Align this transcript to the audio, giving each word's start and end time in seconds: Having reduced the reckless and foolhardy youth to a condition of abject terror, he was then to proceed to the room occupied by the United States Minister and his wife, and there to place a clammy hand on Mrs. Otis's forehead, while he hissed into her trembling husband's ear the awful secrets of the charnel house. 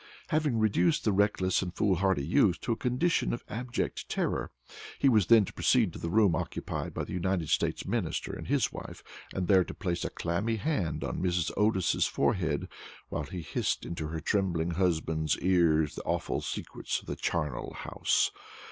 Having 0.29 0.57
reduced 0.57 1.03
the 1.03 1.11
reckless 1.11 1.61
and 1.61 1.75
foolhardy 1.75 2.25
youth 2.25 2.59
to 2.61 2.71
a 2.71 2.75
condition 2.75 3.33
of 3.33 3.43
abject 3.47 4.09
terror, 4.09 4.49
he 4.97 5.07
was 5.07 5.27
then 5.27 5.45
to 5.45 5.53
proceed 5.53 5.93
to 5.93 5.99
the 5.99 6.09
room 6.09 6.33
occupied 6.33 6.91
by 6.91 7.03
the 7.03 7.13
United 7.13 7.49
States 7.49 7.85
Minister 7.85 8.33
and 8.33 8.47
his 8.47 8.73
wife, 8.73 9.03
and 9.31 9.47
there 9.47 9.63
to 9.63 9.75
place 9.75 10.03
a 10.03 10.09
clammy 10.09 10.55
hand 10.55 11.03
on 11.03 11.21
Mrs. 11.21 11.51
Otis's 11.55 12.07
forehead, 12.07 12.67
while 13.09 13.25
he 13.25 13.43
hissed 13.43 13.85
into 13.85 14.07
her 14.07 14.19
trembling 14.19 14.71
husband's 14.71 15.37
ear 15.37 15.85
the 15.85 16.01
awful 16.01 16.41
secrets 16.41 17.01
of 17.01 17.05
the 17.05 17.15
charnel 17.15 17.75
house. 17.75 18.31